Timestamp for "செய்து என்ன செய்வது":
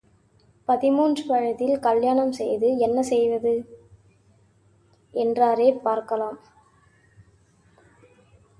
2.31-3.53